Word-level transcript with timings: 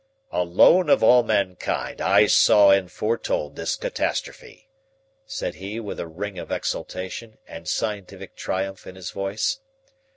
"Alone 0.31 0.89
of 0.89 1.03
all 1.03 1.21
mankind 1.21 2.01
I 2.01 2.25
saw 2.25 2.71
and 2.71 2.91
foretold 2.91 3.55
this 3.55 3.75
catastrophe," 3.75 4.67
said 5.27 5.53
he 5.53 5.79
with 5.79 5.99
a 5.99 6.07
ring 6.07 6.39
of 6.39 6.49
exultation 6.49 7.37
and 7.47 7.67
scientific 7.69 8.35
triumph 8.35 8.87
in 8.87 8.95
his 8.95 9.11
voice. 9.11 9.59